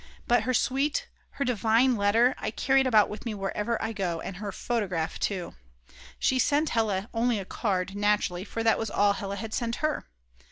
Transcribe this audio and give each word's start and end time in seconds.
But 0.27 0.41
her 0.45 0.53
sweet, 0.55 1.07
her 1.37 1.45
divine 1.45 1.95
letter, 1.95 2.33
I 2.39 2.49
carry 2.49 2.81
it 2.81 2.87
about 2.87 3.07
with 3.07 3.23
me 3.23 3.35
wherever 3.35 3.79
I 3.79 3.93
go, 3.93 4.19
and 4.19 4.37
her 4.37 4.51
photograph 4.51 5.19
too. 5.19 5.53
She 6.17 6.39
sent 6.39 6.69
Hella 6.69 7.07
only 7.13 7.37
a 7.37 7.45
card, 7.45 7.95
naturally, 7.95 8.43
for 8.43 8.63
that 8.63 8.79
was 8.79 8.89
all 8.89 9.13
Hella 9.13 9.35
had 9.35 9.53
sent 9.53 9.75
her. 9.75 10.07